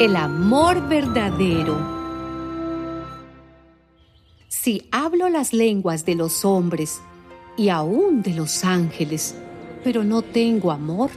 El 0.00 0.16
amor 0.16 0.88
verdadero. 0.88 1.78
Si 4.48 4.88
hablo 4.90 5.28
las 5.28 5.52
lenguas 5.52 6.04
de 6.04 6.16
los 6.16 6.44
hombres 6.44 7.00
y 7.56 7.68
aún 7.68 8.20
de 8.20 8.34
los 8.34 8.64
ángeles, 8.64 9.36
pero 9.84 10.02
no 10.02 10.22
tengo 10.22 10.72
amor, 10.72 11.10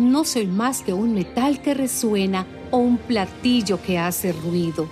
no 0.00 0.24
soy 0.24 0.48
más 0.48 0.82
que 0.82 0.92
un 0.92 1.14
metal 1.14 1.62
que 1.62 1.74
resuena 1.74 2.44
o 2.72 2.78
un 2.78 2.98
platillo 2.98 3.80
que 3.80 3.98
hace 3.98 4.32
ruido. 4.32 4.88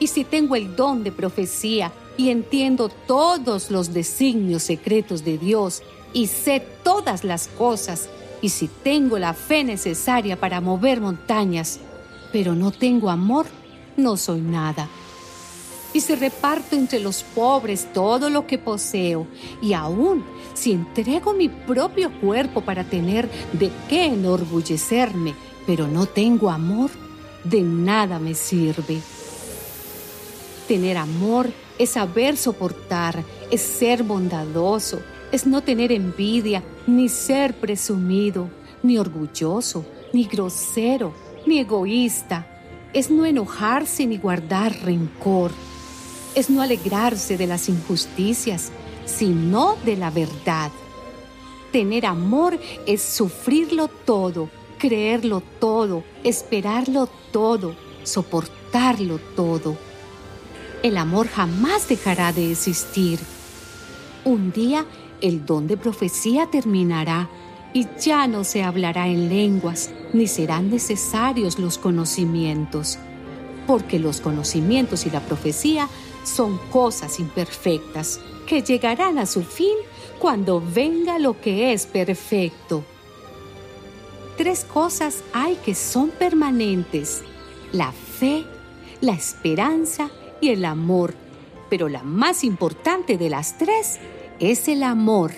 Y 0.00 0.08
si 0.08 0.24
tengo 0.24 0.56
el 0.56 0.74
don 0.74 1.04
de 1.04 1.12
profecía 1.12 1.92
y 2.16 2.30
entiendo 2.30 2.88
todos 2.88 3.70
los 3.70 3.94
designios 3.94 4.64
secretos 4.64 5.24
de 5.24 5.38
Dios 5.38 5.80
y 6.12 6.26
sé 6.26 6.60
todas 6.82 7.22
las 7.22 7.46
cosas, 7.46 8.08
y 8.40 8.48
si 8.48 8.66
tengo 8.66 9.16
la 9.20 9.32
fe 9.32 9.62
necesaria 9.62 10.40
para 10.40 10.60
mover 10.60 11.00
montañas, 11.00 11.78
pero 12.32 12.54
no 12.54 12.70
tengo 12.70 13.10
amor, 13.10 13.46
no 13.96 14.16
soy 14.16 14.40
nada. 14.40 14.88
Y 15.94 16.00
si 16.00 16.14
reparto 16.14 16.74
entre 16.74 17.00
los 17.00 17.22
pobres 17.22 17.92
todo 17.92 18.30
lo 18.30 18.46
que 18.46 18.56
poseo, 18.56 19.26
y 19.60 19.74
aún 19.74 20.24
si 20.54 20.72
entrego 20.72 21.34
mi 21.34 21.48
propio 21.48 22.10
cuerpo 22.20 22.62
para 22.62 22.84
tener 22.84 23.28
de 23.52 23.70
qué 23.88 24.06
enorgullecerme, 24.06 25.34
pero 25.66 25.86
no 25.86 26.06
tengo 26.06 26.50
amor, 26.50 26.90
de 27.44 27.60
nada 27.60 28.18
me 28.18 28.34
sirve. 28.34 29.00
Tener 30.66 30.96
amor 30.96 31.50
es 31.78 31.90
saber 31.90 32.36
soportar, 32.36 33.22
es 33.50 33.60
ser 33.60 34.02
bondadoso, 34.02 35.00
es 35.30 35.46
no 35.46 35.62
tener 35.62 35.92
envidia, 35.92 36.62
ni 36.86 37.08
ser 37.08 37.54
presumido, 37.54 38.48
ni 38.82 38.96
orgulloso, 38.96 39.84
ni 40.12 40.24
grosero, 40.24 41.12
ni 41.46 41.58
egoísta. 41.58 42.46
Es 42.92 43.10
no 43.10 43.24
enojarse 43.24 44.06
ni 44.06 44.18
guardar 44.18 44.72
rencor. 44.82 45.50
Es 46.34 46.50
no 46.50 46.62
alegrarse 46.62 47.36
de 47.36 47.46
las 47.46 47.68
injusticias, 47.68 48.70
sino 49.04 49.76
de 49.84 49.96
la 49.96 50.10
verdad. 50.10 50.70
Tener 51.72 52.06
amor 52.06 52.58
es 52.86 53.02
sufrirlo 53.02 53.88
todo, 53.88 54.50
creerlo 54.78 55.42
todo, 55.58 56.04
esperarlo 56.22 57.08
todo, 57.32 57.74
soportarlo 58.04 59.18
todo. 59.36 59.76
El 60.82 60.96
amor 60.96 61.28
jamás 61.28 61.88
dejará 61.88 62.32
de 62.32 62.50
existir. 62.50 63.20
Un 64.24 64.52
día 64.52 64.84
el 65.20 65.46
don 65.46 65.66
de 65.66 65.76
profecía 65.76 66.48
terminará 66.50 67.30
y 67.72 67.86
ya 68.00 68.26
no 68.26 68.44
se 68.44 68.62
hablará 68.62 69.08
en 69.08 69.28
lenguas, 69.28 69.90
ni 70.12 70.26
serán 70.26 70.70
necesarios 70.70 71.58
los 71.58 71.78
conocimientos, 71.78 72.98
porque 73.66 73.98
los 73.98 74.20
conocimientos 74.20 75.06
y 75.06 75.10
la 75.10 75.20
profecía 75.20 75.88
son 76.24 76.58
cosas 76.70 77.18
imperfectas 77.18 78.20
que 78.46 78.62
llegarán 78.62 79.18
a 79.18 79.26
su 79.26 79.42
fin 79.42 79.74
cuando 80.18 80.60
venga 80.60 81.18
lo 81.18 81.40
que 81.40 81.72
es 81.72 81.86
perfecto. 81.86 82.84
Tres 84.36 84.64
cosas 84.64 85.22
hay 85.32 85.56
que 85.56 85.74
son 85.74 86.10
permanentes, 86.10 87.22
la 87.72 87.92
fe, 87.92 88.44
la 89.00 89.12
esperanza 89.12 90.10
y 90.40 90.50
el 90.50 90.64
amor, 90.64 91.14
pero 91.70 91.88
la 91.88 92.02
más 92.02 92.44
importante 92.44 93.18
de 93.18 93.30
las 93.30 93.58
tres 93.58 93.98
es 94.40 94.68
el 94.68 94.82
amor. 94.82 95.32